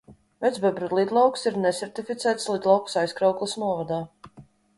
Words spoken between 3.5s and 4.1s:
novadā.